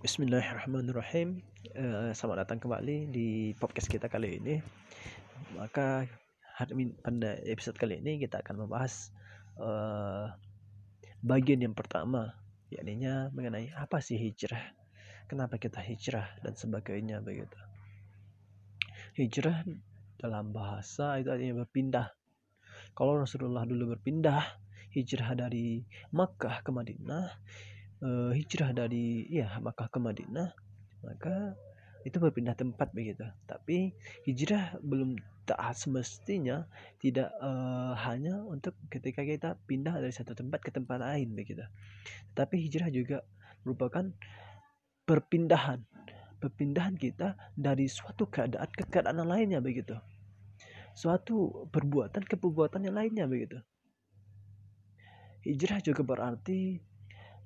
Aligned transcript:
Bismillahirrahmanirrahim. 0.00 1.44
Uh, 1.76 2.08
selamat 2.16 2.48
datang 2.48 2.56
kembali 2.56 3.12
di 3.12 3.52
podcast 3.60 3.84
kita 3.84 4.08
kali 4.08 4.40
ini. 4.40 4.56
Maka 5.60 6.08
hari 6.56 6.96
pada 7.04 7.36
episode 7.44 7.76
kali 7.76 8.00
ini 8.00 8.16
kita 8.16 8.40
akan 8.40 8.64
membahas 8.64 9.12
uh, 9.60 10.32
bagian 11.20 11.60
yang 11.60 11.76
pertama, 11.76 12.32
yakni 12.72 12.96
mengenai 13.36 13.76
apa 13.76 14.00
sih 14.00 14.16
hijrah, 14.16 14.72
kenapa 15.28 15.60
kita 15.60 15.84
hijrah 15.84 16.32
dan 16.40 16.56
sebagainya 16.56 17.20
begitu. 17.20 17.60
Hijrah 19.20 19.68
dalam 20.16 20.56
bahasa 20.56 21.20
itu 21.20 21.28
artinya 21.28 21.60
berpindah. 21.60 22.08
Kalau 22.96 23.20
Rasulullah 23.20 23.68
dulu 23.68 24.00
berpindah, 24.00 24.48
hijrah 24.96 25.36
dari 25.36 25.84
Makkah 26.16 26.64
ke 26.64 26.72
Madinah, 26.72 27.36
uh, 28.04 28.30
hijrah 28.32 28.72
dari 28.72 29.28
ya 29.28 29.60
Makkah 29.60 29.88
ke 29.88 29.98
Madinah 30.00 30.50
maka 31.00 31.56
itu 32.04 32.16
berpindah 32.16 32.56
tempat 32.56 32.92
begitu. 32.96 33.24
Tapi 33.44 33.92
hijrah 34.24 34.80
belum 34.80 35.20
tak 35.44 35.60
semestinya 35.76 36.64
tidak 37.02 37.28
uh, 37.42 37.92
hanya 38.06 38.40
untuk 38.46 38.76
ketika 38.88 39.20
kita 39.26 39.58
pindah 39.68 40.00
dari 40.00 40.14
satu 40.14 40.32
tempat 40.32 40.64
ke 40.64 40.70
tempat 40.72 41.00
lain 41.00 41.36
begitu. 41.36 41.64
Tapi 42.32 42.56
hijrah 42.68 42.88
juga 42.88 43.20
merupakan 43.66 44.08
perpindahan 45.04 45.82
perpindahan 46.40 46.96
kita 46.96 47.36
dari 47.52 47.84
suatu 47.84 48.24
keadaan 48.24 48.70
ke 48.72 48.88
keadaan 48.88 49.28
lainnya 49.28 49.60
begitu. 49.60 49.92
Suatu 50.96 51.68
perbuatan 51.68 52.24
ke 52.24 52.40
perbuatan 52.40 52.88
yang 52.88 52.96
lainnya 52.96 53.28
begitu. 53.28 53.60
Hijrah 55.44 55.80
juga 55.84 56.04
berarti 56.04 56.80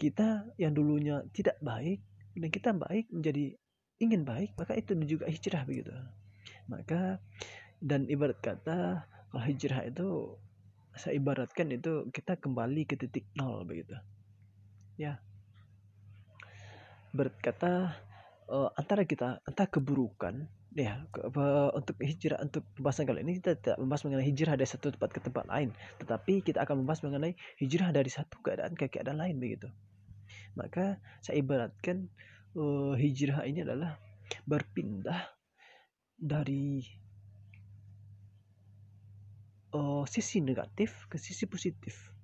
kita 0.00 0.48
yang 0.56 0.72
dulunya 0.72 1.20
tidak 1.36 1.60
baik 1.60 2.00
dan 2.32 2.48
kita 2.48 2.72
baik 2.72 3.12
menjadi 3.12 3.52
ingin 4.00 4.24
baik 4.24 4.56
maka 4.56 4.72
itu 4.72 4.96
juga 5.04 5.28
hijrah 5.28 5.68
begitu. 5.68 5.92
Maka 6.72 7.20
dan 7.84 8.08
ibarat 8.08 8.40
kata 8.40 9.04
kalau 9.28 9.44
hijrah 9.44 9.84
itu 9.84 10.08
saya 10.96 11.20
ibaratkan 11.20 11.68
itu 11.70 12.08
kita 12.08 12.40
kembali 12.40 12.88
ke 12.88 12.96
titik 12.96 13.28
nol 13.36 13.68
begitu. 13.68 13.94
Ya. 14.96 15.20
Berkata 17.12 18.00
uh, 18.48 18.72
antara 18.80 19.04
kita 19.04 19.44
antara 19.44 19.68
keburukan 19.68 20.48
ya 20.72 21.02
ke, 21.12 21.28
uh, 21.28 21.70
untuk 21.76 22.00
hijrah 22.00 22.40
untuk 22.40 22.64
pembahasan 22.78 23.04
kali 23.04 23.20
ini 23.26 23.42
kita 23.42 23.58
tidak 23.58 23.76
membahas 23.76 24.02
mengenai 24.06 24.26
hijrah 24.32 24.54
dari 24.56 24.70
satu 24.70 24.96
tempat 24.96 25.10
ke 25.12 25.20
tempat 25.20 25.44
lain. 25.44 25.76
Tetapi 26.00 26.40
kita 26.40 26.64
akan 26.64 26.82
membahas 26.82 27.04
mengenai 27.04 27.36
hijrah 27.60 27.92
dari 27.92 28.08
satu 28.08 28.40
keadaan 28.40 28.72
ke 28.72 28.88
keadaan 28.88 29.20
lain 29.20 29.36
begitu 29.36 29.68
maka 30.58 30.98
saya 31.22 31.42
ibaratkan 31.42 32.10
uh, 32.56 32.94
hijrah 32.96 33.46
ini 33.46 33.62
adalah 33.62 33.98
berpindah 34.46 35.30
dari 36.20 36.84
uh, 39.74 40.04
sisi 40.06 40.42
negatif 40.42 41.06
ke 41.10 41.16
sisi 41.16 41.46
positif. 41.46 42.14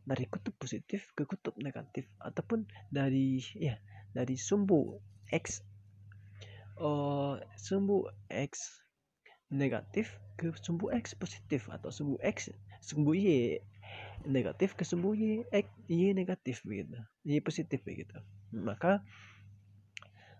Dari 0.00 0.26
kutub 0.26 0.56
positif 0.56 1.12
ke 1.14 1.28
kutub 1.28 1.54
negatif. 1.60 2.08
Ataupun 2.18 2.66
dari 2.90 3.38
ya 3.54 3.78
dari 4.10 4.34
sumbu 4.34 4.98
x 5.30 5.62
uh, 6.82 7.38
sumbu 7.54 8.10
x 8.26 8.82
negatif 9.50 10.18
ke 10.38 10.54
sumbu 10.62 10.90
x 10.94 11.14
positif 11.14 11.66
atau 11.70 11.90
sumbu 11.90 12.16
x 12.22 12.50
sumbu 12.82 13.14
y 13.14 13.58
negatif 14.28 14.76
kesembunyi 14.76 15.48
X 15.48 15.66
Y 15.88 16.12
negatif 16.12 16.60
begitu. 16.66 17.00
Y 17.24 17.40
positif 17.40 17.80
begitu. 17.84 18.16
Maka 18.52 19.00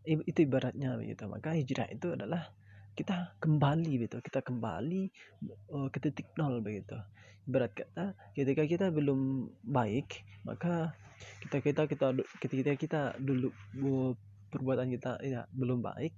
itu 0.05 0.39
ibaratnya 0.45 0.97
begitu. 0.97 1.24
Maka 1.29 1.57
hijrah 1.57 1.89
itu 1.89 2.13
adalah 2.13 2.52
kita 2.97 3.36
kembali 3.41 3.92
begitu. 3.97 4.20
Kita 4.20 4.41
kembali 4.45 5.02
uh, 5.73 5.89
ke 5.89 5.98
titik 6.02 6.29
nol 6.36 6.61
begitu. 6.61 6.97
Berat 7.48 7.73
kata 7.73 8.13
ketika 8.36 8.69
kita 8.69 8.86
belum 8.92 9.48
baik 9.64 10.23
maka 10.45 10.92
kita 11.45 11.61
kita 11.61 11.83
kita 11.89 12.07
ketika 12.41 12.73
kita 12.77 13.01
dulu 13.20 13.53
perbuatan 14.48 14.89
kita 14.92 15.20
ya 15.20 15.45
belum 15.53 15.85
baik 15.85 16.17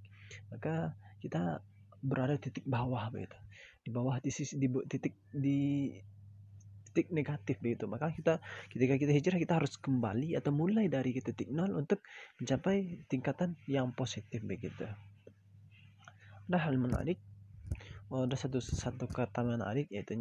maka 0.51 0.95
kita 1.19 1.59
berada 2.03 2.35
di 2.35 2.51
titik 2.51 2.65
bawah 2.67 3.07
begitu. 3.07 3.37
Di 3.83 3.89
bawah 3.91 4.19
di 4.19 4.31
sisi 4.31 4.59
di 4.59 4.67
titik 4.87 5.15
di 5.31 5.91
titik 6.93 7.09
negatif 7.09 7.57
begitu. 7.57 7.89
Maka 7.89 8.13
kita 8.13 8.37
ketika 8.69 9.01
kita 9.01 9.11
hijrah 9.11 9.39
kita 9.41 9.53
harus 9.57 9.73
kembali 9.81 10.37
atau 10.37 10.53
mulai 10.53 10.85
dari 10.85 11.17
titik 11.17 11.49
nol 11.49 11.73
untuk 11.73 12.05
mencapai 12.37 13.01
tingkatan 13.09 13.57
yang 13.65 13.89
positif 13.97 14.45
begitu. 14.45 14.85
Ada 16.45 16.69
hal 16.69 16.77
menarik 16.77 17.17
oh, 18.13 18.29
ada 18.29 18.37
satu 18.37 18.61
satu 18.61 19.09
kata 19.09 19.41
menarik 19.41 19.89
yaitu 19.89 20.13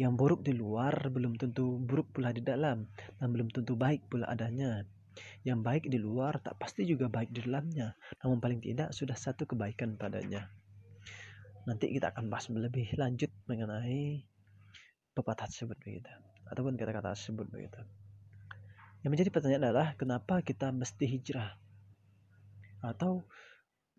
yang 0.00 0.16
buruk 0.16 0.40
di 0.40 0.56
luar 0.56 1.12
belum 1.12 1.36
tentu 1.36 1.76
buruk 1.76 2.16
pula 2.16 2.32
di 2.32 2.40
dalam 2.40 2.88
dan 3.20 3.28
belum 3.28 3.52
tentu 3.52 3.76
baik 3.76 4.08
pula 4.08 4.24
adanya. 4.32 4.88
Yang 5.44 5.60
baik 5.60 5.84
di 5.92 5.98
luar 6.00 6.40
tak 6.40 6.56
pasti 6.56 6.88
juga 6.88 7.12
baik 7.12 7.36
di 7.36 7.44
dalamnya 7.44 7.92
namun 8.24 8.40
paling 8.40 8.64
tidak 8.64 8.96
sudah 8.96 9.14
satu 9.14 9.44
kebaikan 9.44 10.00
padanya. 10.00 10.48
Nanti 11.68 11.92
kita 11.92 12.16
akan 12.16 12.32
bahas 12.32 12.48
lebih 12.48 12.96
lanjut 12.96 13.28
mengenai 13.44 14.24
pepatah 15.18 15.50
tersebut 15.50 15.74
begitu 15.82 16.10
ataupun 16.48 16.78
kata-kata 16.78 17.12
tersebut 17.12 17.46
begitu. 17.50 17.82
Yang 19.02 19.10
menjadi 19.14 19.30
pertanyaan 19.30 19.64
adalah 19.70 19.88
kenapa 19.94 20.40
kita 20.42 20.70
mesti 20.70 21.04
hijrah? 21.06 21.54
Atau 22.82 23.26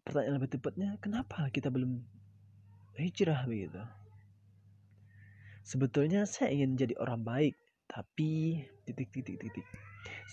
pertanyaan 0.03 0.40
lebih 0.40 0.56
tepatnya 0.58 0.96
kenapa 1.00 1.47
kita 1.52 1.69
belum 1.69 2.00
hijrah 2.97 3.46
begitu? 3.46 3.79
Sebetulnya 5.63 6.25
saya 6.25 6.50
ingin 6.50 6.79
jadi 6.79 6.97
orang 6.97 7.22
baik, 7.22 7.56
tapi 7.85 8.63
titik 8.90 9.13
titik 9.13 9.38
titik. 9.38 9.66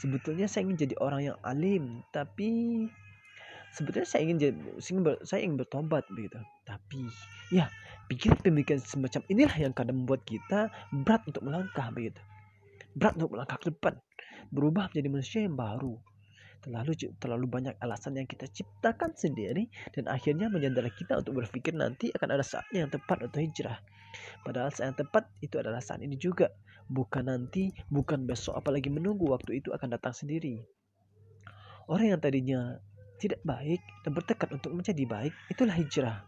Sebetulnya 0.01 0.49
saya 0.49 0.65
ingin 0.65 0.89
jadi 0.89 0.95
orang 1.03 1.21
yang 1.29 1.39
alim, 1.45 2.01
tapi 2.09 2.87
sebetulnya 3.77 4.09
saya 4.09 4.25
ingin 4.25 4.39
jadi 4.41 4.57
saya 5.29 5.45
ingin 5.45 5.61
bertobat 5.61 6.09
begitu. 6.09 6.41
Tapi 6.65 7.05
ya 7.53 7.69
Pikiran-pemikiran 8.07 8.79
semacam 8.87 9.23
inilah 9.27 9.57
yang 9.59 9.75
kadang 9.75 10.07
membuat 10.07 10.23
kita 10.23 10.71
berat 10.95 11.27
untuk 11.27 11.43
melangkah 11.43 11.91
begitu. 11.91 12.23
Berat 12.95 13.19
untuk 13.19 13.35
melangkah 13.35 13.59
ke 13.59 13.75
depan. 13.75 13.99
Berubah 14.55 14.87
menjadi 14.95 15.09
manusia 15.11 15.41
yang 15.43 15.59
baru. 15.59 15.99
Terlalu 16.63 16.93
terlalu 17.19 17.47
banyak 17.51 17.75
alasan 17.83 18.15
yang 18.15 18.31
kita 18.31 18.47
ciptakan 18.47 19.11
sendiri 19.19 19.67
dan 19.91 20.07
akhirnya 20.07 20.47
menyandera 20.47 20.87
kita 20.87 21.19
untuk 21.19 21.43
berpikir 21.43 21.75
nanti 21.75 22.15
akan 22.15 22.39
ada 22.39 22.47
saatnya 22.47 22.87
yang 22.87 22.91
tepat 22.95 23.27
untuk 23.27 23.43
hijrah. 23.43 23.79
Padahal 24.47 24.71
saat 24.71 24.95
yang 24.95 24.99
tepat 25.03 25.25
itu 25.43 25.59
adalah 25.59 25.83
saat 25.83 25.99
ini 25.99 26.15
juga. 26.15 26.55
Bukan 26.87 27.27
nanti, 27.27 27.75
bukan 27.91 28.31
besok, 28.31 28.55
apalagi 28.55 28.87
menunggu 28.87 29.27
waktu 29.27 29.59
itu 29.59 29.75
akan 29.75 29.99
datang 29.99 30.15
sendiri. 30.15 30.63
Orang 31.91 32.15
yang 32.15 32.23
tadinya 32.23 32.79
tidak 33.17 33.41
baik 33.45 33.81
dan 34.05 34.11
bertekad 34.13 34.49
untuk 34.53 34.73
menjadi 34.77 35.05
baik, 35.09 35.33
itulah 35.49 35.75
hijrah. 35.77 36.25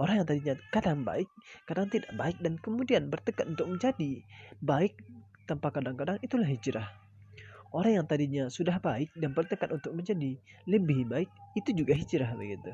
Orang 0.00 0.22
yang 0.22 0.26
tadinya 0.26 0.54
kadang 0.72 1.04
baik, 1.04 1.28
kadang 1.68 1.90
tidak 1.92 2.12
baik 2.16 2.36
dan 2.40 2.56
kemudian 2.56 3.12
bertekad 3.12 3.52
untuk 3.52 3.68
menjadi 3.68 4.24
baik 4.62 4.96
tanpa 5.44 5.74
kadang-kadang 5.74 6.16
itulah 6.24 6.46
hijrah. 6.46 6.88
Orang 7.70 8.02
yang 8.02 8.06
tadinya 8.06 8.50
sudah 8.50 8.82
baik 8.82 9.14
dan 9.14 9.30
bertekad 9.30 9.70
untuk 9.70 9.94
menjadi 9.94 10.34
lebih 10.66 11.06
baik 11.06 11.30
itu 11.54 11.70
juga 11.70 11.94
hijrah 11.94 12.34
begitu. 12.34 12.72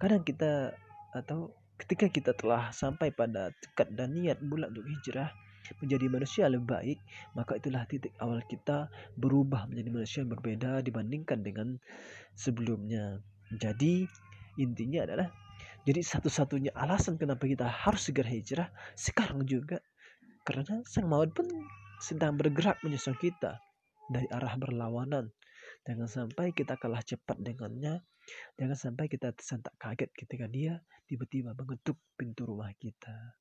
Kadang 0.00 0.24
kita 0.24 0.72
atau 1.12 1.52
ketika 1.76 2.06
kita 2.08 2.32
telah 2.32 2.72
sampai 2.72 3.10
pada 3.12 3.50
tekad 3.60 3.92
dan 3.92 4.14
niat 4.14 4.40
bulat 4.40 4.72
untuk 4.72 4.86
hijrah 4.88 5.34
menjadi 5.80 6.06
manusia 6.12 6.44
lebih 6.50 6.68
baik, 6.68 6.98
maka 7.32 7.56
itulah 7.56 7.84
titik 7.88 8.12
awal 8.20 8.44
kita 8.44 8.92
berubah 9.16 9.68
menjadi 9.70 9.90
manusia 9.90 10.18
yang 10.24 10.32
berbeda 10.32 10.84
dibandingkan 10.84 11.40
dengan 11.40 11.80
sebelumnya. 12.36 13.20
Jadi 13.54 14.08
Intinya 14.54 15.02
adalah 15.02 15.28
jadi 15.84 16.00
satu-satunya 16.00 16.72
alasan 16.72 17.18
kenapa 17.18 17.44
kita 17.44 17.66
harus 17.66 18.08
segera 18.08 18.30
hijrah 18.30 18.68
sekarang 18.94 19.44
juga 19.44 19.82
karena 20.46 20.80
sang 20.86 21.10
maut 21.10 21.34
pun 21.34 21.44
sedang 21.98 22.38
bergerak 22.38 22.78
menyusul 22.86 23.16
kita 23.18 23.58
dari 24.08 24.28
arah 24.30 24.54
berlawanan. 24.56 25.32
Jangan 25.84 26.08
sampai 26.08 26.54
kita 26.56 26.80
kalah 26.80 27.04
cepat 27.04 27.36
dengannya. 27.40 28.00
Jangan 28.56 28.76
sampai 28.76 29.04
kita 29.10 29.36
tersentak 29.36 29.76
kaget 29.76 30.10
ketika 30.16 30.48
dia 30.48 30.80
tiba-tiba 31.04 31.52
mengetuk 31.52 32.00
pintu 32.16 32.48
rumah 32.48 32.72
kita. 32.80 33.36